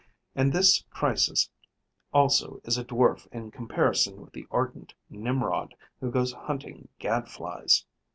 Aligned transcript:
And 0.33 0.51
this 0.51 0.83
Chrysis 0.89 1.51
also 2.11 2.59
is 2.63 2.75
a 2.75 2.83
dwarf 2.83 3.27
in 3.31 3.51
comparison 3.51 4.19
with 4.19 4.33
the 4.33 4.47
ardent 4.49 4.95
Nimrod 5.11 5.75
who 5.99 6.09
goes 6.09 6.33
hunting 6.33 6.87
Gad 6.97 7.29
flies. 7.29 7.85